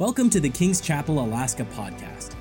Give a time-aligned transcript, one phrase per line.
[0.00, 2.34] Welcome to the King's Chapel Alaska podcast.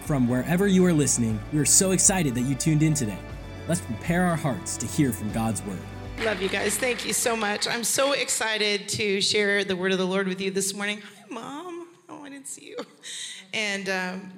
[0.00, 3.20] From wherever you are listening, we are so excited that you tuned in today.
[3.68, 5.78] Let's prepare our hearts to hear from God's word.
[6.24, 6.76] Love you guys.
[6.76, 7.68] Thank you so much.
[7.68, 11.00] I'm so excited to share the word of the Lord with you this morning.
[11.00, 11.86] Hi, Mom.
[12.08, 12.78] Oh, I didn't see you.
[13.54, 14.32] And um,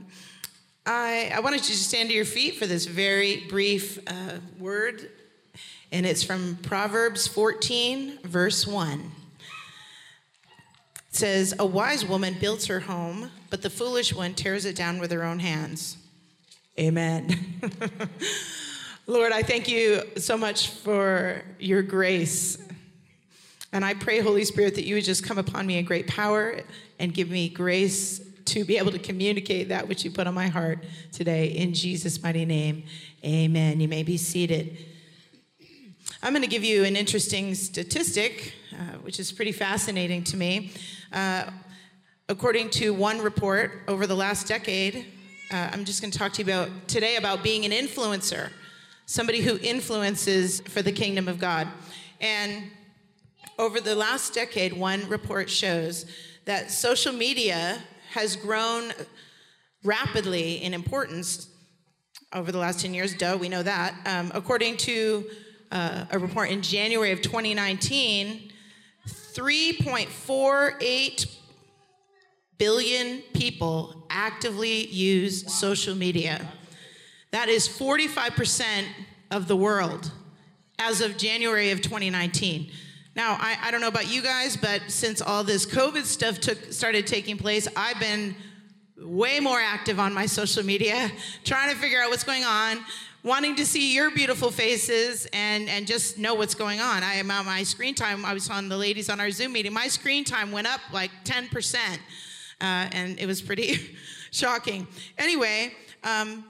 [0.84, 5.08] I, I wanted you to stand to your feet for this very brief uh, word.
[5.92, 9.12] And it's from Proverbs 14, verse 1.
[11.11, 15.00] It says, A wise woman builds her home, but the foolish one tears it down
[15.00, 15.96] with her own hands.
[16.79, 17.61] Amen.
[19.07, 22.58] Lord, I thank you so much for your grace.
[23.72, 26.61] And I pray, Holy Spirit, that you would just come upon me in great power
[26.99, 30.49] and give me grace to be able to communicate that which you put on my
[30.49, 31.46] heart today.
[31.46, 32.84] In Jesus' mighty name,
[33.24, 33.80] amen.
[33.80, 34.77] You may be seated.
[36.22, 40.70] I'm going to give you an interesting statistic, uh, which is pretty fascinating to me.
[41.14, 41.44] Uh,
[42.28, 45.06] according to one report over the last decade,
[45.50, 48.50] uh, I'm just going to talk to you about today about being an influencer,
[49.06, 51.68] somebody who influences for the kingdom of God.
[52.20, 52.64] And
[53.58, 56.05] over the last decade, one report shows
[56.44, 57.78] that social media
[58.10, 58.92] has grown
[59.84, 61.48] rapidly in importance
[62.34, 63.14] over the last 10 years.
[63.14, 63.94] Duh, we know that.
[64.05, 65.24] Um, according to
[65.70, 68.50] uh, a report in January of 2019,
[69.08, 71.36] 3.48
[72.58, 76.46] billion people actively use social media.
[77.30, 78.84] That is 45%
[79.30, 80.10] of the world
[80.78, 82.70] as of January of 2019.
[83.14, 86.72] Now, I, I, don't know about you guys, but since all this COVID stuff took,
[86.72, 88.34] started taking place, I've been
[88.98, 91.10] way more active on my social media,
[91.44, 92.78] trying to figure out what's going on
[93.22, 97.02] wanting to see your beautiful faces and, and just know what's going on.
[97.02, 98.24] I am on my screen time.
[98.24, 99.72] I was on the ladies on our Zoom meeting.
[99.72, 101.98] My screen time went up like 10%, uh,
[102.60, 103.96] and it was pretty
[104.30, 104.86] shocking.
[105.18, 106.44] Anyway, um,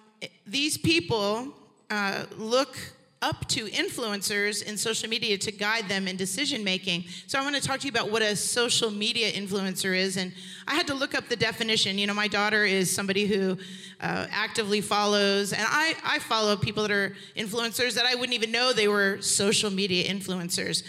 [0.46, 1.48] these people
[1.90, 2.76] uh, look
[3.22, 7.04] up to influencers in social media to guide them in decision making.
[7.26, 10.16] So I want to talk to you about what a social media influencer is.
[10.16, 10.32] And
[10.66, 11.98] I had to look up the definition.
[11.98, 13.58] You know, my daughter is somebody who
[14.00, 18.50] uh, actively follows, and I, I follow people that are influencers that I wouldn't even
[18.50, 20.82] know they were social media influencers.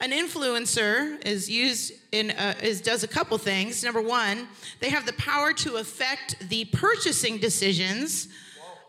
[0.00, 3.84] An influencer is used in uh, is does a couple things.
[3.84, 4.48] Number one,
[4.80, 8.28] they have the power to affect the purchasing decisions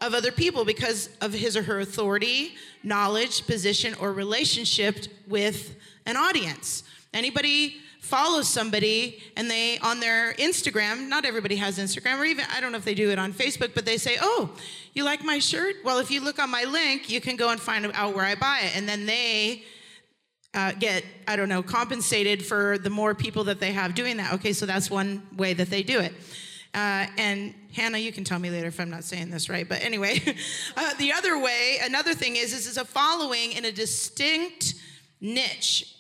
[0.02, 5.76] of other people because of his or her authority, knowledge, position, or relationship with
[6.06, 6.84] an audience.
[7.14, 12.60] Anybody follows somebody and they on their Instagram, not everybody has Instagram, or even I
[12.60, 14.50] don't know if they do it on Facebook, but they say, Oh,
[14.94, 15.76] you like my shirt?
[15.86, 18.36] Well, if you look on my link, you can go and find out where I
[18.36, 18.76] buy it.
[18.76, 19.64] And then they
[20.54, 24.34] uh, get, I don't know, compensated for the more people that they have doing that.
[24.34, 26.14] Okay, so that's one way that they do it.
[26.74, 29.68] Uh, and Hannah, you can tell me later if I'm not saying this right.
[29.68, 30.22] But anyway,
[30.78, 34.76] uh, the other way, another thing is, is, is a following in a distinct
[35.20, 35.96] niche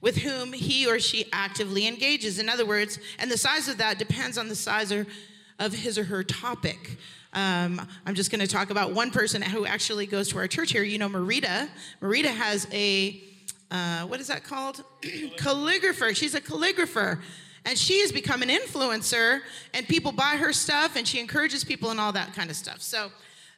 [0.00, 2.38] with whom he or she actively engages.
[2.38, 6.04] In other words, and the size of that depends on the size of his or
[6.04, 6.98] her topic.
[7.32, 10.72] Um, I'm just going to talk about one person who actually goes to our church
[10.72, 10.82] here.
[10.82, 11.68] You know, Marita.
[12.00, 13.22] Marita has a,
[13.70, 14.82] uh, what is that called?
[15.02, 16.14] calligrapher.
[16.16, 17.20] She's a calligrapher.
[17.64, 19.40] And she has become an influencer,
[19.74, 22.80] and people buy her stuff, and she encourages people and all that kind of stuff.
[22.80, 23.10] So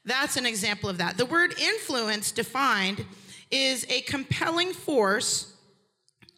[0.04, 1.16] that's an example of that.
[1.16, 3.04] The word influence defined
[3.50, 5.54] is a compelling force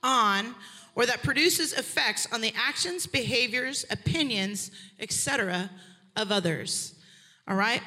[0.03, 0.55] on
[0.95, 4.71] or that produces effects on the actions, behaviors, opinions,
[5.01, 5.71] etc.
[6.17, 6.95] of others.
[7.49, 7.83] All right?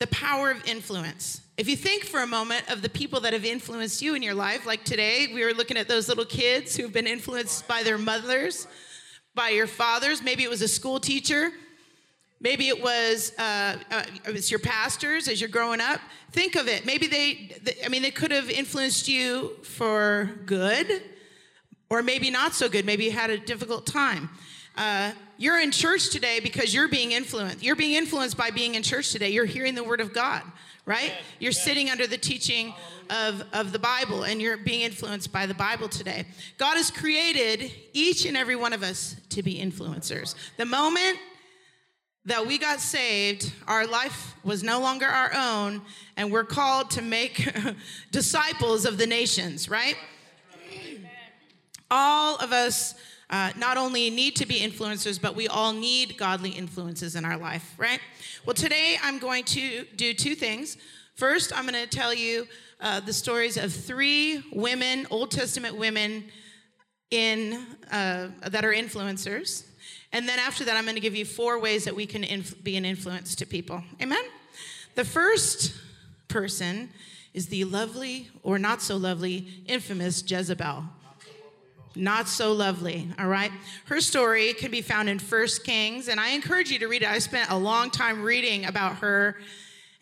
[0.00, 1.40] The power of influence.
[1.56, 4.34] If you think for a moment of the people that have influenced you in your
[4.34, 7.96] life, like today, we were looking at those little kids who've been influenced by their
[7.96, 8.66] mothers,
[9.34, 10.20] by your fathers.
[10.20, 11.52] Maybe it was a school teacher.
[12.40, 16.00] Maybe it was uh, uh, it was your pastors as you're growing up.
[16.32, 16.84] Think of it.
[16.84, 21.02] Maybe they, they, I mean, they could have influenced you for good,
[21.88, 22.84] or maybe not so good.
[22.84, 24.28] Maybe you had a difficult time.
[24.76, 27.62] Uh, you're in church today because you're being influenced.
[27.62, 29.30] You're being influenced by being in church today.
[29.30, 30.42] You're hearing the word of God
[30.86, 31.12] right?
[31.38, 32.74] You're sitting under the teaching
[33.10, 36.26] of, of the Bible and you're being influenced by the Bible today.
[36.58, 40.34] God has created each and every one of us to be influencers.
[40.56, 41.18] The moment
[42.26, 45.82] that we got saved, our life was no longer our own,
[46.16, 47.54] and we're called to make
[48.12, 49.96] disciples of the nations, right?
[51.90, 52.94] All of us
[53.30, 57.36] uh, not only need to be influencers, but we all need godly influences in our
[57.36, 58.00] life, right?
[58.44, 60.76] Well, today I'm going to do two things.
[61.14, 62.46] First, I'm going to tell you
[62.80, 66.24] uh, the stories of three women, Old Testament women,
[67.10, 67.54] in
[67.90, 69.64] uh, that are influencers.
[70.12, 72.62] And then after that, I'm going to give you four ways that we can inf-
[72.62, 73.82] be an influence to people.
[74.02, 74.22] Amen?
[74.94, 75.74] The first
[76.28, 76.90] person
[77.32, 80.84] is the lovely or not so lovely, infamous Jezebel.
[81.96, 83.52] Not so lovely, all right?
[83.84, 87.08] Her story can be found in First Kings, and I encourage you to read it.
[87.08, 89.36] I spent a long time reading about her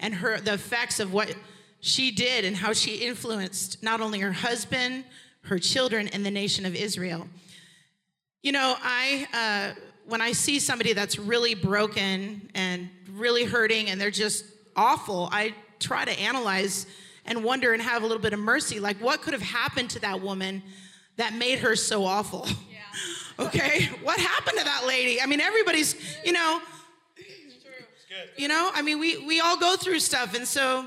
[0.00, 1.34] and her the effects of what
[1.80, 5.04] she did and how she influenced not only her husband,
[5.42, 7.28] her children, and the nation of Israel.
[8.42, 14.00] You know, I uh, when I see somebody that's really broken and really hurting and
[14.00, 14.44] they're just
[14.76, 16.86] awful, I try to analyze
[17.26, 18.80] and wonder and have a little bit of mercy.
[18.80, 20.62] Like, what could have happened to that woman
[21.16, 22.46] that made her so awful?
[22.48, 22.78] Yeah.
[23.46, 25.20] okay, what happened to that lady?
[25.20, 25.94] I mean, everybody's,
[26.24, 26.60] you know,
[28.36, 30.86] you know, I mean, we we all go through stuff, and so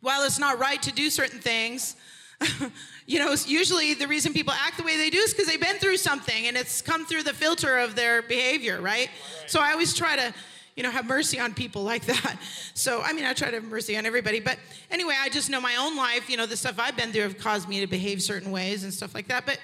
[0.00, 1.96] while it's not right to do certain things.
[3.06, 5.78] you know, usually the reason people act the way they do is because they've been
[5.78, 9.08] through something and it's come through the filter of their behavior, right?
[9.08, 9.10] right?
[9.46, 10.34] So I always try to
[10.76, 12.36] you know, have mercy on people like that.
[12.74, 14.38] So, I mean, I try to have mercy on everybody.
[14.38, 14.58] But
[14.90, 17.38] anyway, I just know my own life, you know, the stuff I've been through have
[17.38, 19.46] caused me to behave certain ways and stuff like that.
[19.46, 19.58] But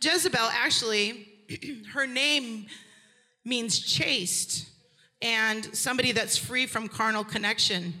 [0.00, 1.28] Jezebel, actually,
[1.94, 2.66] her name
[3.44, 4.68] means chaste
[5.22, 7.94] and somebody that's free from carnal connection.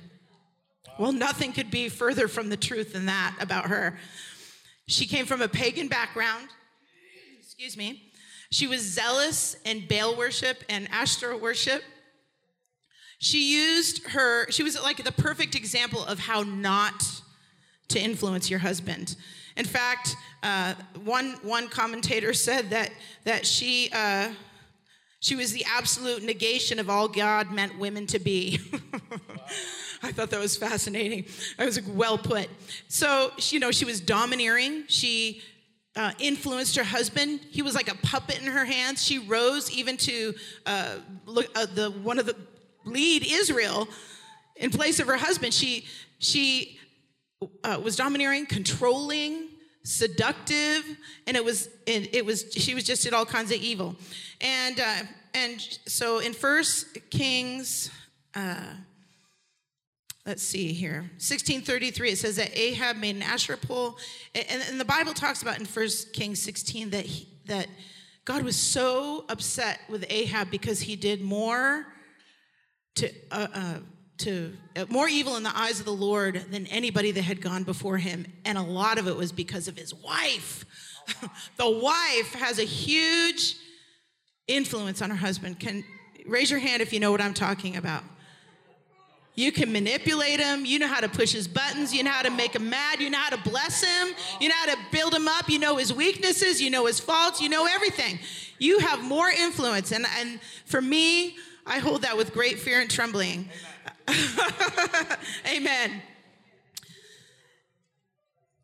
[0.98, 3.98] Well, nothing could be further from the truth than that about her.
[4.88, 6.48] She came from a pagan background.
[7.38, 8.02] Excuse me.
[8.50, 11.82] She was zealous in Baal worship and Ashtoreth worship.
[13.18, 17.04] She used her, she was like the perfect example of how not
[17.88, 19.16] to influence your husband.
[19.56, 20.74] In fact, uh,
[21.04, 22.90] one, one commentator said that,
[23.24, 24.32] that she, uh,
[25.20, 28.60] she was the absolute negation of all God meant women to be.
[30.02, 31.24] I thought that was fascinating.
[31.58, 32.48] I was like, well put.
[32.88, 34.84] So, you know, she was domineering.
[34.88, 35.42] She
[35.96, 37.40] uh, influenced her husband.
[37.50, 39.04] He was like a puppet in her hands.
[39.04, 40.34] She rose even to
[40.66, 42.36] uh, look, uh, the one of the
[42.86, 43.88] lead Israel
[44.56, 45.52] in place of her husband.
[45.52, 45.86] She,
[46.18, 46.78] she
[47.62, 49.48] uh, was domineering, controlling,
[49.82, 50.84] seductive,
[51.26, 53.96] and it was, it, it was, she was just did all kinds of evil.
[54.40, 55.02] And, uh,
[55.34, 57.90] and so in First Kings,
[58.34, 58.74] uh,
[60.26, 63.96] let's see here 1633 it says that ahab made an asherah pole
[64.34, 67.68] and, and the bible talks about in First kings 16 that he, that
[68.24, 71.86] god was so upset with ahab because he did more
[72.96, 73.74] to, uh, uh,
[74.18, 77.62] to uh, more evil in the eyes of the Lord than anybody that had gone
[77.62, 78.26] before him.
[78.44, 80.64] And a lot of it was because of his wife.
[81.56, 83.56] the wife has a huge
[84.48, 85.60] influence on her husband.
[85.60, 85.84] Can
[86.26, 88.02] raise your hand if you know what I'm talking about.
[89.34, 90.64] You can manipulate him.
[90.64, 91.94] You know how to push his buttons.
[91.94, 93.00] You know how to make him mad.
[93.00, 94.14] You know how to bless him.
[94.40, 95.50] You know how to build him up.
[95.50, 96.60] You know his weaknesses.
[96.60, 97.40] You know his faults.
[97.40, 98.18] You know everything.
[98.58, 99.92] You have more influence.
[99.92, 103.48] And, and for me, I hold that with great fear and trembling.
[104.08, 105.18] Amen.
[105.56, 106.02] Amen.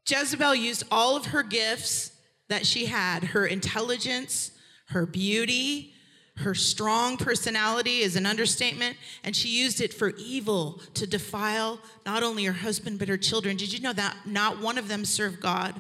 [0.06, 2.12] Jezebel used all of her gifts
[2.48, 4.52] that she had her intelligence,
[4.86, 5.94] her beauty,
[6.36, 12.22] her strong personality is an understatement, and she used it for evil to defile not
[12.22, 13.56] only her husband but her children.
[13.56, 15.74] Did you know that not one of them served God?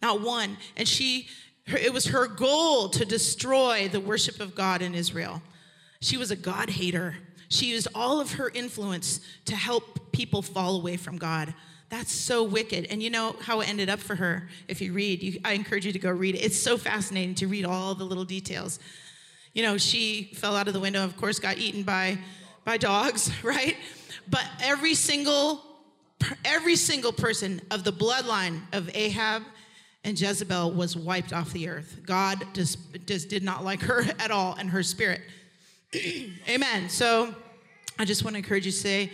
[0.00, 0.56] Not one.
[0.76, 1.28] And she
[1.66, 5.42] it was her goal to destroy the worship of God in Israel.
[6.02, 7.16] She was a God hater.
[7.48, 11.54] She used all of her influence to help people fall away from God.
[11.90, 12.86] That's so wicked.
[12.90, 15.22] And you know how it ended up for her if you read.
[15.22, 16.38] You, I encourage you to go read it.
[16.38, 18.80] It's so fascinating to read all the little details.
[19.52, 22.18] You know, she fell out of the window, of course, got eaten by,
[22.64, 23.76] by dogs, right?
[24.28, 25.62] But every single
[26.44, 29.42] every single person of the bloodline of Ahab
[30.04, 32.00] and Jezebel was wiped off the earth.
[32.04, 35.20] God just, just did not like her at all and her spirit.
[36.48, 36.88] Amen.
[36.88, 37.34] So
[37.98, 39.10] I just want to encourage you to say,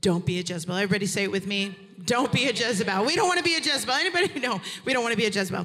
[0.00, 0.74] don't be a Jezebel.
[0.74, 1.76] Everybody say it with me.
[2.04, 3.04] Don't be a Jezebel.
[3.04, 3.94] We don't want to be a Jezebel.
[3.94, 4.28] Anybody?
[4.40, 5.64] No, we don't want to be a Jezebel.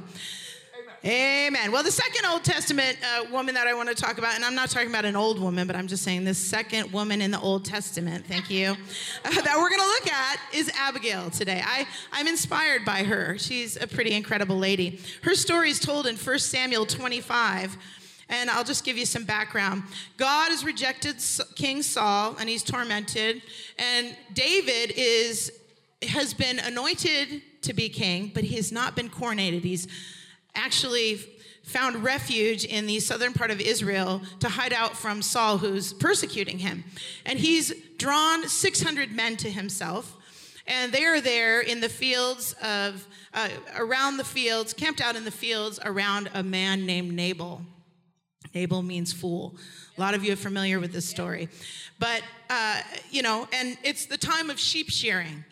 [1.04, 1.46] Amen.
[1.46, 1.72] Amen.
[1.72, 4.54] Well, the second Old Testament uh, woman that I want to talk about, and I'm
[4.54, 7.40] not talking about an old woman, but I'm just saying this second woman in the
[7.40, 8.68] Old Testament, thank you,
[9.24, 11.60] uh, that we're going to look at is Abigail today.
[11.64, 13.36] I, I'm inspired by her.
[13.38, 15.00] She's a pretty incredible lady.
[15.22, 17.76] Her story is told in 1 Samuel 25
[18.28, 19.84] and I'll just give you some background.
[20.16, 21.16] God has rejected
[21.54, 23.42] King Saul and he's tormented.
[23.78, 25.52] And David is
[26.02, 29.64] has been anointed to be king, but he has not been coronated.
[29.64, 29.88] He's
[30.54, 31.18] actually
[31.64, 36.58] found refuge in the southern part of Israel to hide out from Saul, who's persecuting
[36.58, 36.84] him.
[37.26, 40.16] And he's drawn 600 men to himself.
[40.66, 45.24] And they are there in the fields of, uh, around the fields, camped out in
[45.24, 47.62] the fields around a man named Nabal.
[48.58, 49.54] Nabal means fool.
[49.96, 51.48] A lot of you are familiar with this story.
[52.00, 55.44] But, uh, you know, and it's the time of sheep shearing.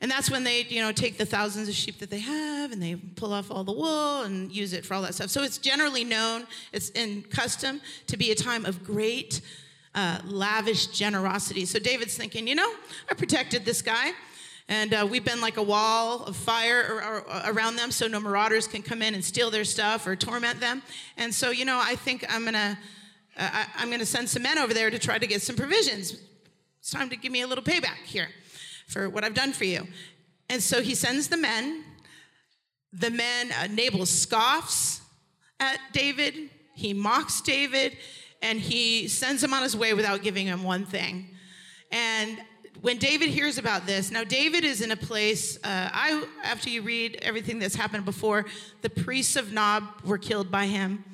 [0.00, 2.82] And that's when they, you know, take the thousands of sheep that they have and
[2.82, 5.30] they pull off all the wool and use it for all that stuff.
[5.30, 9.42] So it's generally known, it's in custom to be a time of great,
[9.94, 11.66] uh, lavish generosity.
[11.66, 12.72] So David's thinking, you know,
[13.08, 14.10] I protected this guy.
[14.70, 18.82] And uh, we've been like a wall of fire around them so no marauders can
[18.82, 20.82] come in and steal their stuff or torment them.
[21.16, 22.78] And so, you know, I think I'm going to.
[23.36, 26.16] Uh, I'm going to send some men over there to try to get some provisions.
[26.78, 28.28] It's time to give me a little payback here
[28.86, 29.86] for what I've done for you.
[30.48, 31.84] And so he sends the men.
[32.92, 35.00] The men, uh, Nabal scoffs
[35.58, 37.96] at David, he mocks David,
[38.42, 41.28] and he sends him on his way without giving him one thing.
[41.92, 42.38] And
[42.82, 45.56] when David hears about this, now David is in a place.
[45.58, 48.46] Uh, I after you read everything that's happened before,
[48.82, 51.04] the priests of Nob were killed by him.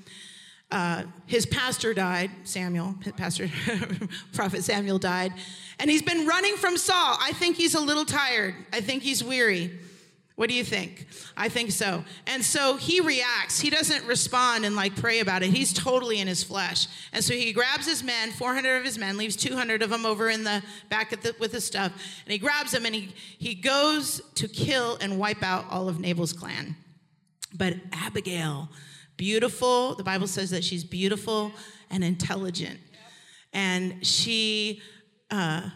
[0.71, 3.49] Uh, his pastor died, Samuel, pastor,
[4.33, 5.33] prophet Samuel died,
[5.79, 7.17] and he's been running from Saul.
[7.21, 8.55] I think he's a little tired.
[8.73, 9.79] I think he's weary.
[10.37, 11.07] What do you think?
[11.35, 12.05] I think so.
[12.27, 13.59] And so he reacts.
[13.59, 15.49] He doesn't respond and like pray about it.
[15.49, 16.89] He's totally in his flesh.
[17.15, 20.29] And so he grabs his men, 400 of his men, leaves 200 of them over
[20.29, 21.91] in the back the, with the stuff.
[22.27, 26.01] And he grabs them and he, he goes to kill and wipe out all of
[26.01, 26.77] Nabal's clan.
[27.55, 28.69] But Abigail,
[29.17, 29.95] beautiful.
[29.95, 31.51] The Bible says that she's beautiful
[31.91, 32.79] and intelligent.
[33.55, 34.83] And she
[35.31, 35.71] uh,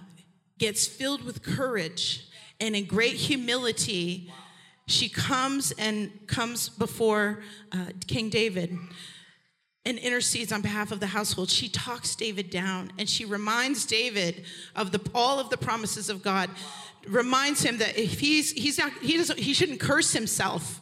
[0.58, 2.26] gets filled with courage
[2.60, 4.30] and in great humility.
[4.90, 7.42] She comes and comes before
[7.72, 8.76] uh, King David
[9.86, 11.48] and intercedes on behalf of the household.
[11.48, 14.44] She talks David down and she reminds David
[14.74, 16.50] of the, all of the promises of God.
[17.06, 20.80] Reminds him that if he's he's not he doesn't he shouldn't curse himself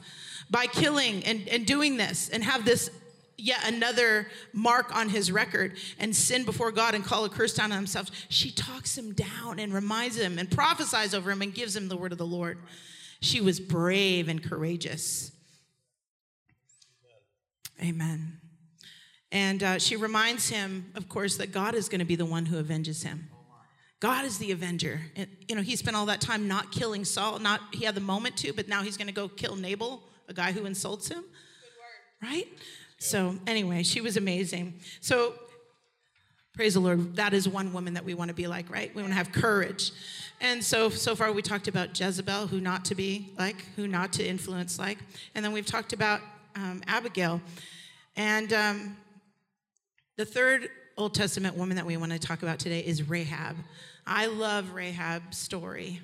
[0.51, 2.91] by killing and, and doing this and have this
[3.37, 7.71] yet another mark on his record and sin before God and call a curse down
[7.71, 8.11] on himself.
[8.29, 11.97] She talks him down and reminds him and prophesies over him and gives him the
[11.97, 12.59] word of the Lord.
[13.21, 15.33] She was brave and courageous.
[17.83, 18.39] Amen.
[19.31, 22.47] And uh, she reminds him, of course, that God is going to be the one
[22.47, 23.29] who avenges him.
[24.01, 25.01] God is the avenger.
[25.17, 27.39] And, you know, he spent all that time not killing Saul.
[27.39, 30.35] Not he had the moment to, but now he's going to go kill Nabal a
[30.35, 31.25] guy who insults him.
[32.23, 32.47] Right?
[32.99, 34.81] So, anyway, she was amazing.
[35.01, 35.35] So,
[36.59, 37.15] praise the Lord.
[37.15, 38.93] That is one woman that we want to be like, right?
[38.93, 39.93] We want to have courage.
[40.41, 44.13] And so, so far we talked about Jezebel, who not to be like, who not
[44.15, 44.99] to influence like.
[45.37, 46.21] And then we've talked about
[46.57, 47.41] um, Abigail.
[48.17, 48.97] And um,
[50.17, 53.55] the third Old Testament woman that we want to talk about today is Rahab.
[54.05, 56.01] I love Rahab's story.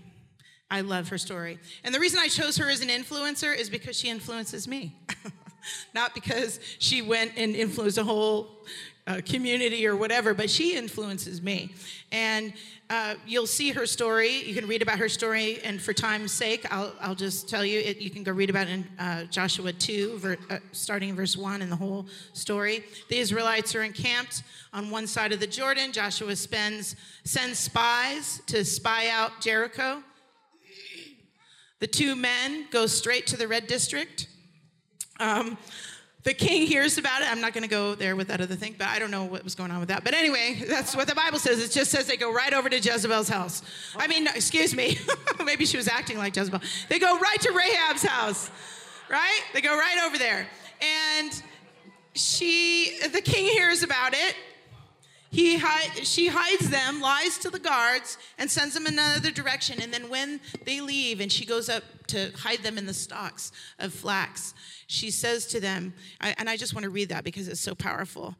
[0.70, 1.58] I love her story.
[1.82, 4.94] And the reason I chose her as an influencer is because she influences me.
[5.94, 8.64] Not because she went and influenced a whole
[9.06, 11.74] uh, community or whatever, but she influences me.
[12.10, 12.54] And
[12.88, 14.42] uh, you'll see her story.
[14.42, 17.80] You can read about her story, and for time's sake, I'll, I'll just tell you
[17.80, 21.36] it, you can go read about in uh, Joshua 2, ver, uh, starting in verse
[21.36, 22.84] 1, and the whole story.
[23.08, 24.42] The Israelites are encamped
[24.72, 25.92] on one side of the Jordan.
[25.92, 30.02] Joshua spends, sends spies to spy out Jericho.
[31.80, 34.28] The two men go straight to the red district.
[35.20, 35.58] Um,
[36.24, 37.30] the king hears about it.
[37.30, 39.44] I'm not going to go there with that other thing, but I don't know what
[39.44, 40.04] was going on with that.
[40.04, 41.62] But anyway, that's what the Bible says.
[41.62, 43.62] It just says they go right over to Jezebel's house.
[43.94, 44.98] I mean, excuse me.
[45.44, 46.60] Maybe she was acting like Jezebel.
[46.88, 48.50] They go right to Rahab's house,
[49.10, 49.40] right?
[49.52, 50.46] They go right over there.
[50.80, 51.42] And
[52.14, 54.34] she, the king hears about it
[55.34, 55.58] he
[56.04, 59.82] she hides them, lies to the guards, and sends them in another direction.
[59.82, 63.50] And then when they leave and she goes up to hide them in the stalks
[63.80, 64.54] of flax,
[64.86, 67.74] she says to them, I, and I just want to read that because it's so
[67.74, 68.36] powerful.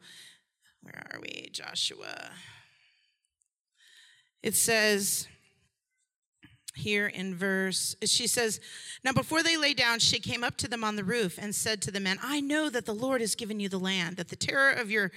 [0.83, 1.49] Where are we?
[1.51, 2.31] Joshua.
[4.41, 5.27] It says,
[6.75, 8.61] here in verse, she says,
[9.03, 11.81] Now before they lay down, she came up to them on the roof and said
[11.81, 14.35] to the men, I know that the Lord has given you the land, that the
[14.37, 15.11] terror of your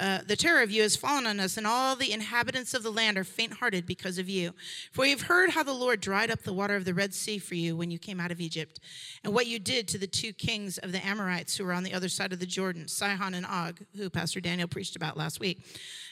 [0.00, 2.90] uh, the terror of you has fallen on us, and all the inhabitants of the
[2.90, 4.54] land are faint hearted because of you.
[4.92, 7.38] For we have heard how the Lord dried up the water of the Red Sea
[7.38, 8.80] for you when you came out of Egypt,
[9.22, 11.92] and what you did to the two kings of the Amorites who were on the
[11.92, 15.62] other side of the Jordan, Sihon and Og, who Pastor Daniel preached about last week.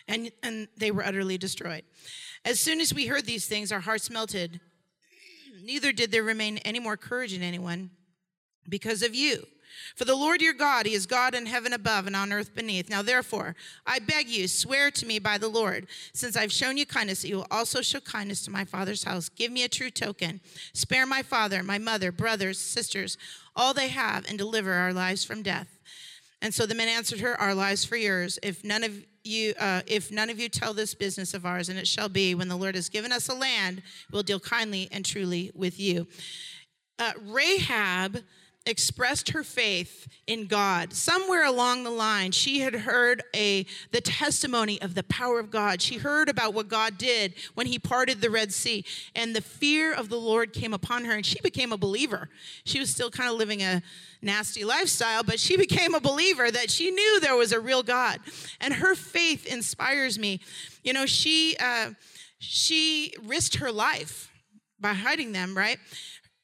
[0.06, 1.84] And, and they were utterly destroyed.
[2.44, 4.60] As soon as we heard these things, our hearts melted.
[5.62, 7.90] Neither did there remain any more courage in anyone
[8.68, 9.46] because of you.
[9.96, 12.88] For the Lord your God, he is God in heaven above and on earth beneath.
[12.88, 13.56] Now therefore,
[13.86, 17.28] I beg you, swear to me by the Lord, since I've shown you kindness, that
[17.28, 19.28] you will also show kindness to my father's house.
[19.28, 20.40] Give me a true token.
[20.72, 23.16] Spare my father, my mother, brothers, sisters,
[23.56, 25.78] all they have, and deliver our lives from death.
[26.40, 28.38] And so the men answered her, Our lives for yours.
[28.42, 31.78] If none of you, uh, if none of you tell this business of ours, and
[31.78, 33.82] it shall be when the Lord has given us a land,
[34.12, 36.06] we'll deal kindly and truly with you.
[36.98, 38.22] Uh, Rahab
[38.68, 40.92] expressed her faith in God.
[40.92, 45.80] Somewhere along the line, she had heard a the testimony of the power of God.
[45.80, 48.84] She heard about what God did when he parted the Red Sea,
[49.14, 52.28] and the fear of the Lord came upon her and she became a believer.
[52.64, 53.82] She was still kind of living a
[54.22, 58.20] nasty lifestyle, but she became a believer that she knew there was a real God.
[58.60, 60.40] And her faith inspires me.
[60.82, 61.90] You know, she uh,
[62.38, 64.30] she risked her life
[64.80, 65.78] by hiding them, right?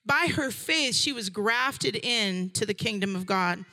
[0.06, 3.64] By her faith, she was grafted in to the kingdom of God.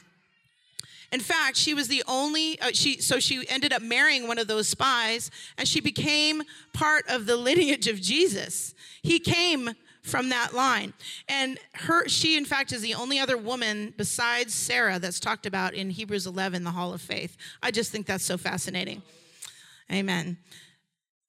[1.11, 4.47] In fact, she was the only, uh, she, so she ended up marrying one of
[4.47, 6.41] those spies and she became
[6.73, 8.73] part of the lineage of Jesus.
[9.01, 9.71] He came
[10.03, 10.93] from that line.
[11.27, 15.73] And her, she, in fact, is the only other woman besides Sarah that's talked about
[15.73, 17.37] in Hebrews 11, the Hall of Faith.
[17.61, 19.01] I just think that's so fascinating.
[19.91, 20.37] Amen.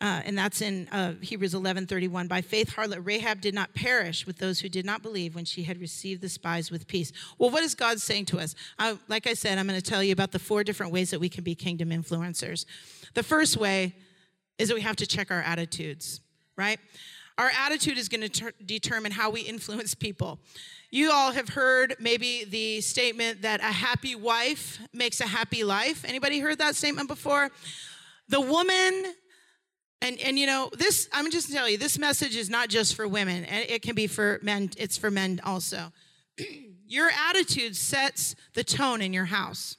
[0.03, 2.27] Uh, and that's in uh, Hebrews 11 31.
[2.27, 5.63] By faith, harlot Rahab did not perish with those who did not believe when she
[5.63, 7.13] had received the spies with peace.
[7.39, 8.57] Well, what is God saying to us?
[8.81, 11.21] Uh, like I said, I'm going to tell you about the four different ways that
[11.21, 12.65] we can be kingdom influencers.
[13.15, 13.95] The first way
[14.59, 16.21] is that we have to check our attitudes,
[16.57, 16.81] right?
[17.39, 20.41] Our attitude is going to ter- determine how we influence people.
[20.91, 26.05] You all have heard maybe the statement that a happy wife makes a happy life.
[26.05, 27.51] Anybody heard that statement before?
[28.29, 29.15] The woman
[30.03, 33.09] and and you know, this I'm just tell you, this message is not just for
[33.09, 35.93] women, and it can be for men, it's for men also.
[36.87, 39.77] your attitude sets the tone in your house.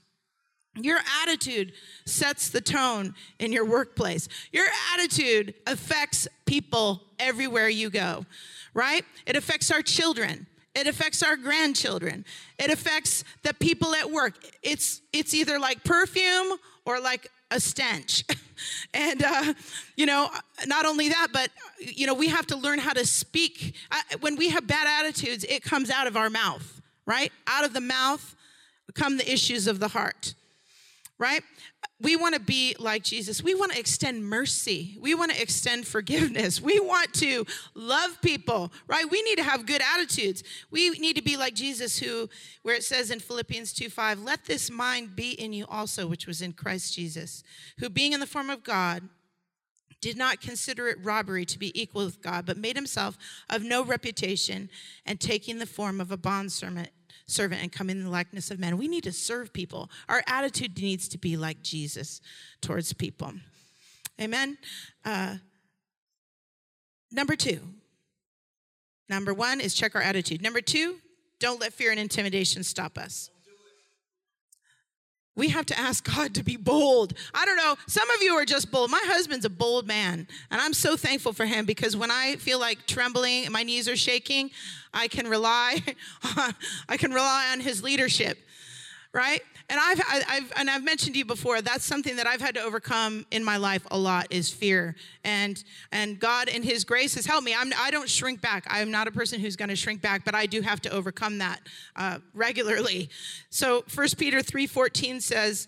[0.75, 1.73] Your attitude
[2.05, 4.27] sets the tone in your workplace.
[4.51, 8.25] Your attitude affects people everywhere you go,
[8.73, 9.05] right?
[9.27, 10.47] It affects our children.
[10.73, 12.25] It affects our grandchildren.
[12.57, 14.33] It affects the people at work.
[14.63, 18.24] It's it's either like perfume or like a stench.
[18.93, 19.53] and, uh,
[19.95, 20.29] you know,
[20.65, 23.75] not only that, but, you know, we have to learn how to speak.
[24.19, 27.32] when we have bad attitudes, it comes out of our mouth, right?
[27.47, 28.36] Out of the mouth
[28.93, 30.34] come the issues of the heart,
[31.19, 31.43] right?
[32.04, 33.41] we want to be like Jesus.
[33.41, 34.97] We want to extend mercy.
[34.99, 36.62] We want to extend forgiveness.
[36.62, 39.10] We want to love people, right?
[39.10, 40.43] We need to have good attitudes.
[40.69, 42.30] We need to be like Jesus, who,
[42.62, 46.28] where it says in Philippians 2 5, let this mind be in you also, which
[46.28, 47.43] was in Christ Jesus,
[47.80, 49.04] who being in the form of God,
[50.02, 53.17] did not consider it robbery to be equal with God, but made himself
[53.49, 54.69] of no reputation,
[55.06, 56.89] and taking the form of a bondservant
[57.25, 58.77] servant and come in the likeness of men.
[58.77, 59.89] We need to serve people.
[60.09, 62.21] Our attitude needs to be like Jesus
[62.62, 63.33] towards people.
[64.19, 64.57] Amen.
[65.03, 65.38] Uh,
[67.12, 67.59] number two.
[69.09, 70.41] Number one is check our attitude.
[70.41, 70.97] Number two,
[71.39, 73.29] don't let fear and intimidation stop us.
[75.36, 77.13] We have to ask God to be bold.
[77.34, 77.76] I don't know.
[77.88, 78.91] Some of you are just bold.
[78.91, 82.60] My husband's a bold man, and I'm so thankful for him because when I feel
[82.60, 84.52] like trembling and my knees are shaking,
[84.93, 85.82] I can rely
[86.88, 88.38] I can rely on his leadership.
[89.12, 89.41] Right?
[89.69, 92.62] And I've, I've and I've mentioned to you before that's something that I've had to
[92.62, 97.26] overcome in my life a lot is fear and and God in His grace has
[97.26, 97.56] helped me.
[97.58, 98.65] I'm I don't shrink back.
[98.69, 101.38] I'm not a person who's going to shrink back, but I do have to overcome
[101.39, 101.62] that
[101.95, 103.10] uh, regularly.
[103.49, 105.67] So 1 Peter three fourteen says.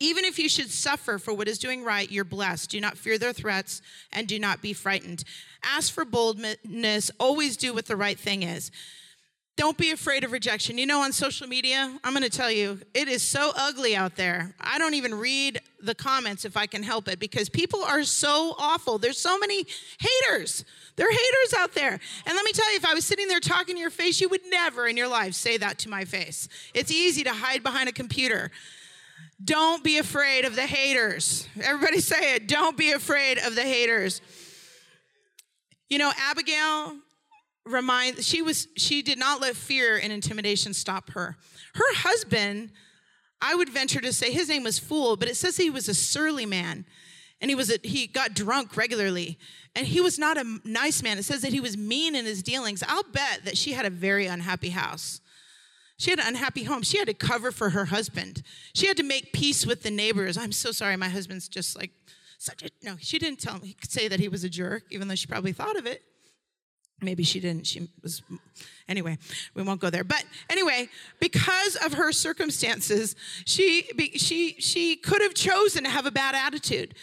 [0.00, 2.70] Even if you should suffer for what is doing right, you're blessed.
[2.70, 5.24] Do not fear their threats and do not be frightened.
[5.62, 8.70] Ask for boldness, always do what the right thing is.
[9.56, 10.78] Don't be afraid of rejection.
[10.78, 14.16] You know, on social media, I'm going to tell you, it is so ugly out
[14.16, 14.52] there.
[14.60, 18.56] I don't even read the comments if I can help it because people are so
[18.58, 18.98] awful.
[18.98, 19.64] There's so many
[19.98, 20.64] haters.
[20.96, 21.92] There are haters out there.
[21.92, 24.28] And let me tell you, if I was sitting there talking to your face, you
[24.28, 26.48] would never in your life say that to my face.
[26.74, 28.50] It's easy to hide behind a computer.
[29.42, 31.46] Don't be afraid of the haters.
[31.62, 32.48] Everybody say it.
[32.48, 34.20] Don't be afraid of the haters.
[35.88, 36.96] You know, Abigail,
[37.66, 41.36] remind she was she did not let fear and intimidation stop her.
[41.74, 42.70] Her husband,
[43.40, 45.94] I would venture to say his name was Fool, but it says he was a
[45.94, 46.84] surly man
[47.40, 49.38] and he was a, he got drunk regularly
[49.74, 51.18] and he was not a nice man.
[51.18, 52.82] It says that he was mean in his dealings.
[52.86, 55.20] I'll bet that she had a very unhappy house.
[55.96, 56.82] She had an unhappy home.
[56.82, 58.42] She had to cover for her husband.
[58.74, 60.36] She had to make peace with the neighbors.
[60.36, 61.90] I'm so sorry, my husband's just like
[62.38, 62.96] such a no.
[62.98, 65.26] She didn't tell me He could say that he was a jerk, even though she
[65.26, 66.02] probably thought of it.
[67.02, 67.66] Maybe she didn't.
[67.66, 68.22] She was,
[68.88, 69.18] anyway,
[69.54, 70.04] we won't go there.
[70.04, 70.88] But anyway,
[71.20, 73.82] because of her circumstances, she,
[74.14, 76.94] she, she could have chosen to have a bad attitude.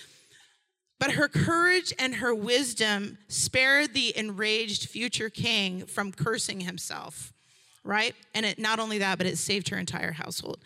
[1.00, 7.34] But her courage and her wisdom spared the enraged future king from cursing himself,
[7.84, 8.16] right?
[8.36, 10.60] And it, not only that, but it saved her entire household.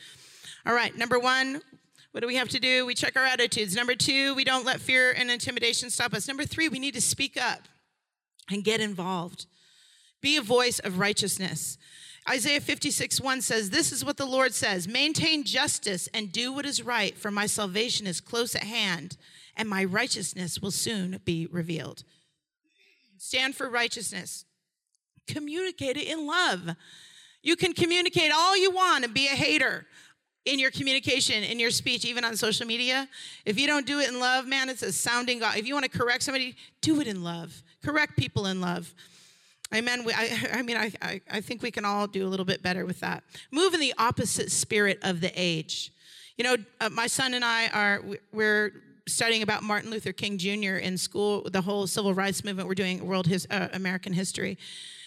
[0.65, 1.61] All right, number one,
[2.11, 2.85] what do we have to do?
[2.85, 3.75] We check our attitudes.
[3.75, 6.27] Number two, we don't let fear and intimidation stop us.
[6.27, 7.67] Number three, we need to speak up
[8.49, 9.45] and get involved.
[10.21, 11.77] Be a voice of righteousness.
[12.27, 16.65] Isaiah 56 1 says, This is what the Lord says maintain justice and do what
[16.65, 19.17] is right, for my salvation is close at hand,
[19.55, 22.03] and my righteousness will soon be revealed.
[23.17, 24.45] Stand for righteousness.
[25.27, 26.75] Communicate it in love.
[27.41, 29.85] You can communicate all you want and be a hater
[30.45, 33.07] in your communication, in your speech, even on social media.
[33.45, 35.57] If you don't do it in love, man, it's a sounding God.
[35.57, 37.63] If you want to correct somebody, do it in love.
[37.85, 38.95] Correct people in love.
[39.71, 40.03] Amen.
[40.03, 40.91] We, I, I mean, I,
[41.29, 43.23] I, think we can all do a little bit better with that.
[43.51, 45.91] Move in the opposite spirit of the age.
[46.35, 48.01] You know, uh, my son and I are,
[48.33, 48.73] we're
[49.07, 50.77] studying about Martin Luther King Jr.
[50.77, 52.67] in school, the whole civil rights movement.
[52.67, 54.57] We're doing world his, uh, American history.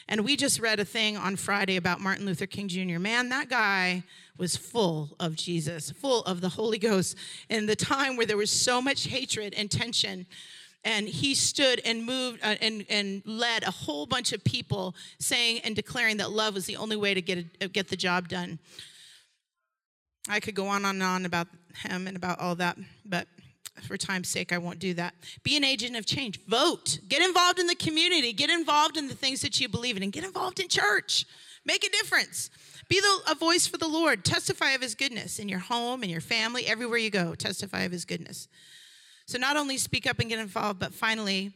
[0.09, 3.01] And we just read a thing on Friday about Martin Luther King Jr.
[3.01, 4.05] Man, that guy
[4.37, 7.17] was full of Jesus, full of the Holy Ghost
[7.49, 10.27] in the time where there was so much hatred and tension
[10.85, 15.61] and he stood and moved uh, and, and led a whole bunch of people saying
[15.65, 18.59] and declaring that love was the only way to get, a, get the job done.
[20.29, 21.49] I could go on and on about
[21.83, 23.27] him and about all that but
[23.87, 25.15] for time's sake i won't do that.
[25.43, 26.45] Be an agent of change.
[26.47, 26.99] Vote.
[27.09, 28.33] Get involved in the community.
[28.33, 31.27] Get involved in the things that you believe in and get involved in church.
[31.65, 32.51] Make a difference.
[32.89, 34.25] Be the, a voice for the lord.
[34.25, 37.35] Testify of his goodness in your home in your family everywhere you go.
[37.35, 38.49] Testify of his goodness
[39.29, 41.53] so not only speak up and get involved, but finally,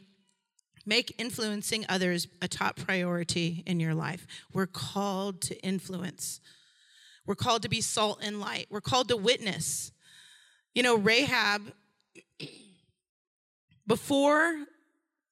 [0.84, 4.26] make influencing others a top priority in your life.
[4.52, 6.42] We're called to influence.
[7.24, 8.66] We're called to be salt and light.
[8.68, 9.90] We're called to witness.
[10.74, 11.72] You know, Rahab,
[13.86, 14.66] before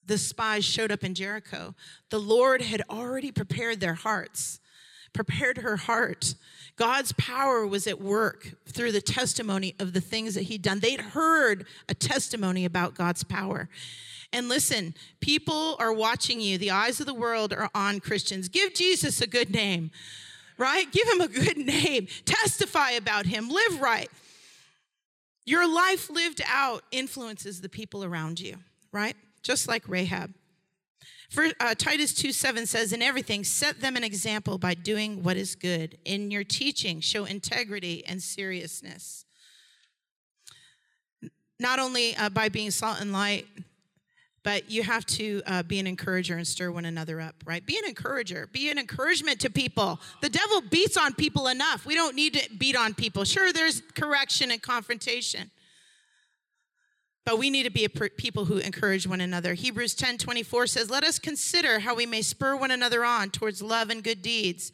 [0.07, 1.75] the spies showed up in Jericho,
[2.09, 4.60] the Lord had already prepared their hearts,
[5.13, 6.35] prepared her heart
[6.81, 10.81] God's power was at work through the testimony of the things that he'd done.
[10.81, 13.69] They'd heard a testimony about God's power.
[14.33, 16.57] And listen, people are watching you.
[16.57, 18.49] The eyes of the world are on Christians.
[18.49, 19.91] Give Jesus a good name,
[20.57, 20.91] right?
[20.91, 22.09] Give him a good name.
[22.25, 23.51] Testify about him.
[23.51, 24.11] Live right.
[25.45, 28.57] Your life lived out influences the people around you,
[28.91, 29.17] right?
[29.43, 30.33] Just like Rahab.
[31.37, 35.55] Uh, Titus 2 7 says, In everything, set them an example by doing what is
[35.55, 35.99] good.
[36.05, 39.25] In your teaching, show integrity and seriousness.
[41.59, 43.47] Not only uh, by being salt and light,
[44.43, 47.65] but you have to uh, be an encourager and stir one another up, right?
[47.65, 48.47] Be an encourager.
[48.47, 50.01] Be an encouragement to people.
[50.23, 51.85] The devil beats on people enough.
[51.85, 53.25] We don't need to beat on people.
[53.25, 55.51] Sure, there's correction and confrontation.
[57.31, 59.55] But we need to be people who encourage one another.
[59.55, 63.63] Hebrews 10 24 says, Let us consider how we may spur one another on towards
[63.63, 64.73] love and good deeds.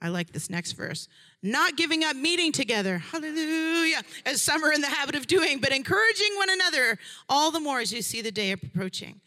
[0.00, 1.06] I like this next verse.
[1.42, 5.70] Not giving up meeting together, hallelujah, as some are in the habit of doing, but
[5.70, 9.20] encouraging one another all the more as you see the day approaching.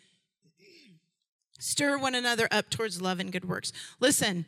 [1.59, 3.71] Stir one another up towards love and good works.
[3.99, 4.47] Listen,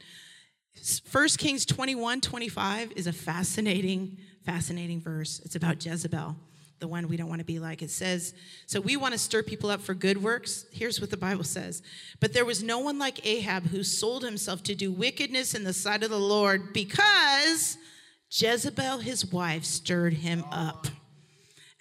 [1.11, 5.39] 1 Kings 21 25 is a fascinating, fascinating verse.
[5.45, 6.35] It's about Jezebel
[6.79, 7.81] the one we don't want to be like.
[7.81, 8.33] It says,
[8.65, 10.65] so we want to stir people up for good works.
[10.71, 11.81] Here's what the Bible says.
[12.19, 15.73] But there was no one like Ahab who sold himself to do wickedness in the
[15.73, 17.77] sight of the Lord because
[18.29, 20.87] Jezebel, his wife, stirred him up.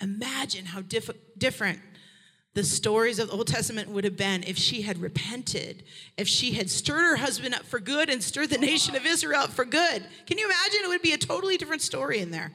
[0.00, 1.80] Imagine how diff- different
[2.54, 5.83] the stories of the Old Testament would have been if she had repented,
[6.16, 9.40] if she had stirred her husband up for good and stirred the nation of Israel
[9.40, 10.07] up for good.
[10.26, 10.80] Can you imagine?
[10.85, 12.52] It would be a totally different story in there.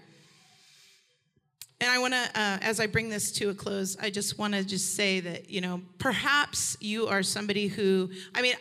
[1.82, 4.54] And I want to, uh, as I bring this to a close, I just want
[4.54, 8.56] to just say that, you know, perhaps you are somebody who, I mean,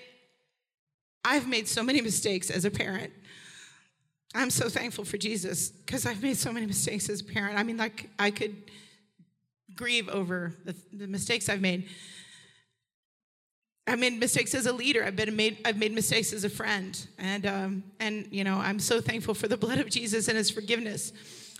[1.24, 3.12] I've made so many mistakes as a parent.
[4.34, 7.58] I'm so thankful for Jesus because I've made so many mistakes as a parent.
[7.58, 8.54] I mean, like, I could
[9.74, 11.88] grieve over the, the mistakes I've made.
[13.86, 15.02] I've made mistakes as a leader.
[15.02, 15.58] I've been made.
[15.64, 19.48] I've made mistakes as a friend, and um, and you know I'm so thankful for
[19.48, 21.10] the blood of Jesus and His forgiveness.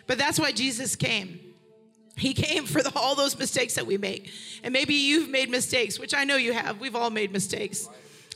[0.06, 1.47] But that's why Jesus came.
[2.28, 4.30] He came for the, all those mistakes that we make.
[4.64, 6.80] And maybe you've made mistakes, which I know you have.
[6.80, 7.88] We've all made mistakes.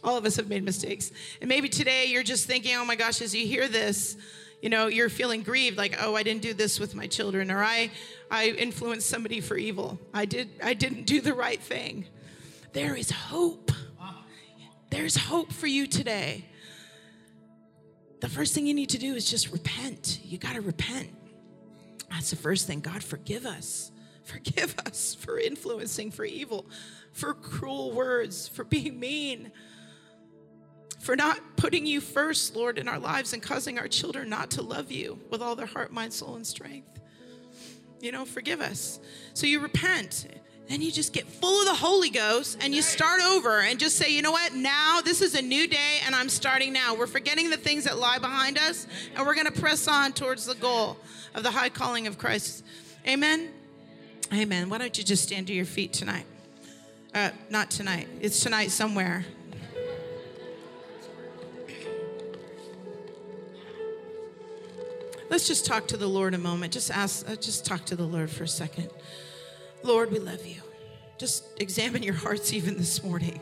[0.04, 1.10] All of us have made mistakes.
[1.40, 4.16] And maybe today you're just thinking, oh my gosh, as you hear this,
[4.60, 7.64] you know, you're feeling grieved, like, oh, I didn't do this with my children, or
[7.64, 7.90] I,
[8.30, 9.98] I influenced somebody for evil.
[10.14, 12.06] I did, I didn't do the right thing.
[12.72, 13.72] There is hope.
[14.90, 16.44] There's hope for you today.
[18.20, 20.20] The first thing you need to do is just repent.
[20.22, 21.08] You got to repent.
[22.12, 22.80] That's the first thing.
[22.80, 23.90] God, forgive us.
[24.24, 26.66] Forgive us for influencing for evil,
[27.12, 29.50] for cruel words, for being mean,
[31.00, 34.62] for not putting you first, Lord, in our lives and causing our children not to
[34.62, 37.00] love you with all their heart, mind, soul, and strength.
[38.00, 39.00] You know, forgive us.
[39.34, 40.26] So you repent.
[40.68, 43.96] Then you just get full of the Holy Ghost and you start over and just
[43.96, 44.54] say, you know what?
[44.54, 46.94] Now this is a new day and I'm starting now.
[46.94, 50.46] We're forgetting the things that lie behind us and we're going to press on towards
[50.46, 50.96] the goal
[51.34, 52.64] of the high calling of Christ.
[53.06, 53.50] Amen.
[54.32, 54.70] Amen.
[54.70, 56.24] Why don't you just stand to your feet tonight?
[57.14, 58.08] Uh, not tonight.
[58.20, 59.26] It's tonight somewhere.
[65.28, 66.74] Let's just talk to the Lord a moment.
[66.74, 68.90] Just ask, uh, just talk to the Lord for a second.
[69.82, 70.62] Lord, we love you.
[71.18, 73.40] Just examine your hearts even this morning.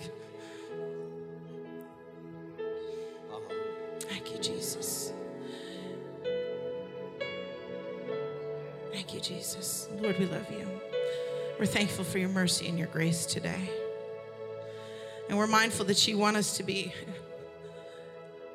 [4.00, 5.12] Thank you, Jesus.
[8.92, 9.88] Thank you, Jesus.
[10.00, 10.66] Lord, we love you.
[11.58, 13.70] We're thankful for your mercy and your grace today.
[15.28, 16.92] And we're mindful that you want us to be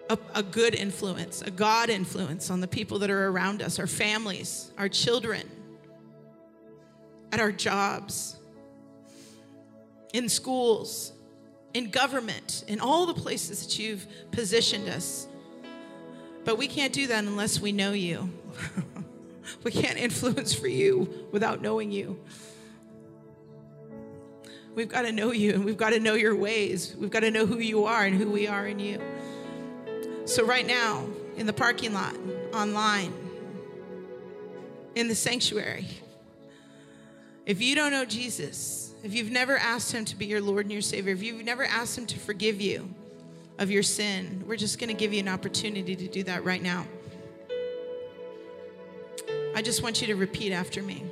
[0.09, 3.87] a, a, good influence, a God influence on the people that are around us, our
[3.87, 5.49] families, our children,
[7.35, 8.37] at our jobs,
[10.13, 11.11] in schools,
[11.73, 15.27] in government, in all the places that you've positioned us.
[16.45, 18.29] But we can't do that unless we know you.
[19.65, 22.17] we can't influence for you without knowing you.
[24.73, 26.95] We've got to know you and we've got to know your ways.
[26.97, 29.01] We've got to know who you are and who we are in you.
[30.23, 32.15] So, right now, in the parking lot,
[32.53, 33.13] online,
[34.95, 35.85] in the sanctuary,
[37.45, 40.71] if you don't know Jesus, if you've never asked him to be your Lord and
[40.71, 42.89] your Savior, if you've never asked him to forgive you
[43.59, 46.61] of your sin, we're just going to give you an opportunity to do that right
[46.61, 46.85] now.
[49.55, 51.03] I just want you to repeat after me.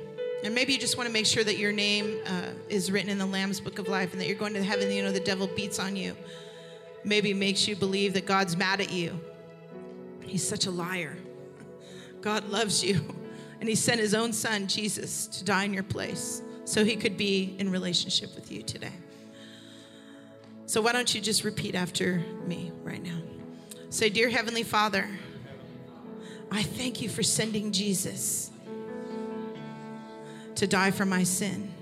[0.44, 3.16] And maybe you just want to make sure that your name uh, is written in
[3.16, 4.90] the Lamb's Book of Life and that you're going to heaven.
[4.90, 6.14] You know, the devil beats on you
[7.04, 9.20] maybe makes you believe that God's mad at you.
[10.22, 11.16] He's such a liar.
[12.20, 13.02] God loves you,
[13.64, 17.16] and He sent His own Son, Jesus, to die in your place so He could
[17.16, 18.92] be in relationship with you today.
[20.66, 23.18] So, why don't you just repeat after me right now?
[23.88, 25.08] Say, Dear Heavenly Father,
[26.50, 28.50] I thank you for sending Jesus
[30.56, 31.72] to die for my sin.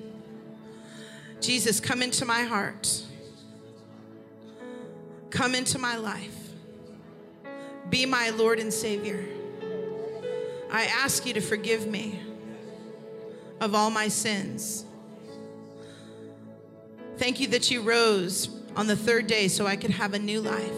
[1.40, 3.03] Jesus, come into my heart
[5.33, 6.51] Come into my life.
[7.88, 9.25] Be my Lord and Savior.
[10.72, 12.18] I ask you to forgive me
[13.61, 14.87] of all my sins.
[17.18, 20.40] Thank you that you rose on the third day so I could have a new
[20.40, 20.72] life.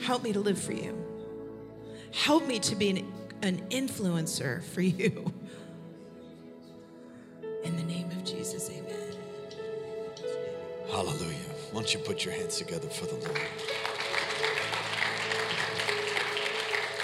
[0.00, 0.96] Help me to live for you.
[2.12, 5.33] Help me to be an, an influencer for you.
[11.74, 13.40] Why don't you put your hands together for the Lord?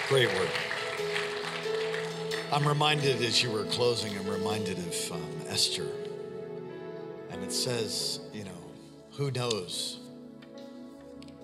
[0.08, 0.48] Great work.
[2.52, 5.88] I'm reminded as you were closing, I'm reminded of um, Esther.
[7.32, 8.62] And it says, you know,
[9.14, 9.98] who knows?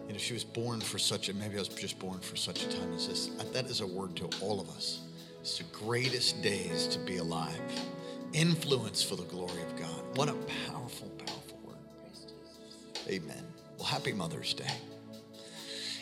[0.06, 2.62] You know, she was born for such a, maybe I was just born for such
[2.62, 3.26] a time as this.
[3.52, 5.00] That is a word to all of us.
[5.40, 7.58] It's the greatest days to be alive
[8.32, 10.16] influence for the glory of God.
[10.16, 10.75] What a word.
[13.08, 13.42] Amen.
[13.78, 14.70] Well, happy Mother's Day.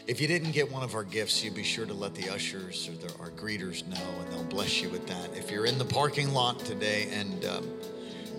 [0.07, 2.89] If you didn't get one of our gifts, you be sure to let the ushers
[2.89, 5.35] or the, our greeters know, and they'll bless you with that.
[5.35, 7.71] If you're in the parking lot today and um,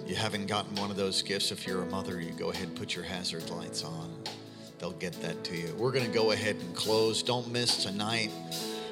[0.06, 2.75] you haven't gotten one of those gifts, if you're a mother, you go ahead and
[2.75, 4.13] put your hazard lights on.
[4.78, 5.73] They'll get that to you.
[5.78, 7.23] We're going to go ahead and close.
[7.23, 8.32] Don't miss tonight.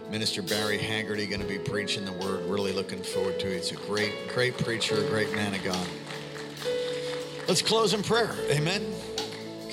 [0.10, 2.46] Minister Barry Haggerty going to be preaching the word.
[2.46, 3.58] Really looking forward to it.
[3.58, 5.88] He's a great, great preacher, a great man of God.
[7.48, 8.36] Let's close in prayer.
[8.50, 8.84] Amen.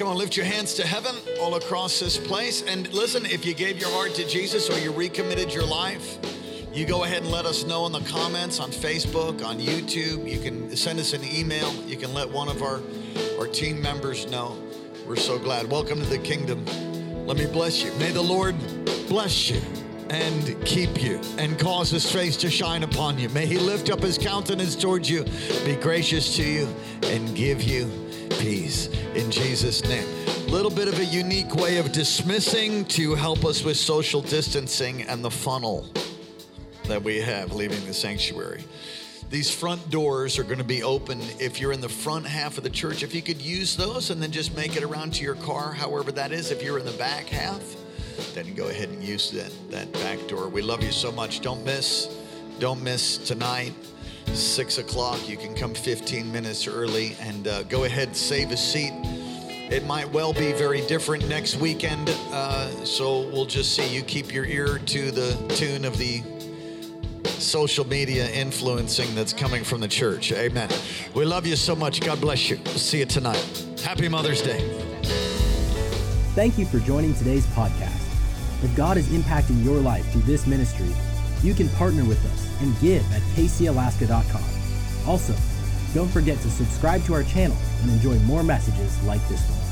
[0.00, 2.62] Come on, lift your hands to heaven all across this place.
[2.62, 6.16] And listen, if you gave your heart to Jesus or you recommitted your life,
[6.72, 10.26] you go ahead and let us know in the comments on Facebook, on YouTube.
[10.26, 11.70] You can send us an email.
[11.84, 12.80] You can let one of our,
[13.38, 14.56] our team members know.
[15.06, 15.70] We're so glad.
[15.70, 16.64] Welcome to the kingdom.
[17.26, 17.92] Let me bless you.
[17.98, 18.56] May the Lord
[19.06, 19.60] bless you
[20.08, 23.28] and keep you and cause his face to shine upon you.
[23.28, 25.24] May he lift up his countenance towards you,
[25.66, 27.99] be gracious to you, and give you
[28.40, 28.86] peace.
[29.14, 30.06] In Jesus' name.
[30.46, 35.22] Little bit of a unique way of dismissing to help us with social distancing and
[35.22, 35.86] the funnel
[36.84, 38.64] that we have leaving the sanctuary.
[39.28, 42.64] These front doors are going to be open if you're in the front half of
[42.64, 43.02] the church.
[43.02, 46.10] If you could use those and then just make it around to your car, however
[46.12, 46.50] that is.
[46.50, 47.62] If you're in the back half,
[48.34, 50.48] then go ahead and use that, that back door.
[50.48, 51.42] We love you so much.
[51.42, 52.08] Don't miss,
[52.58, 53.74] don't miss tonight.
[54.34, 55.28] 6 o'clock.
[55.28, 58.92] You can come 15 minutes early and uh, go ahead, save a seat.
[59.70, 63.86] It might well be very different next weekend, uh, so we'll just see.
[63.94, 66.22] You keep your ear to the tune of the
[67.24, 70.32] social media influencing that's coming from the church.
[70.32, 70.68] Amen.
[71.14, 72.00] We love you so much.
[72.00, 72.56] God bless you.
[72.66, 73.64] See you tonight.
[73.84, 74.58] Happy Mother's Day.
[76.34, 77.96] Thank you for joining today's podcast.
[78.62, 80.90] If God is impacting your life through this ministry,
[81.42, 84.44] you can partner with us and give at kcalaska.com.
[85.08, 85.34] Also,
[85.94, 89.69] don't forget to subscribe to our channel and enjoy more messages like this one.